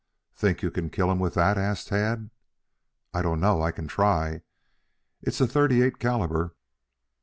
"Think 0.33 0.63
you 0.63 0.71
can 0.71 0.89
kill 0.89 1.11
him 1.11 1.19
with 1.19 1.35
that?" 1.35 1.59
asked 1.59 1.89
Tad. 1.89 2.31
"I 3.13 3.21
don't 3.21 3.39
know. 3.39 3.61
I 3.61 3.71
can 3.71 3.87
try. 3.87 4.41
It's 5.21 5.39
a 5.39 5.45
thirty 5.45 5.83
eight 5.83 5.99
calibre." 5.99 6.53